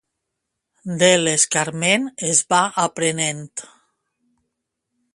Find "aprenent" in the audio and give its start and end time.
2.89-3.47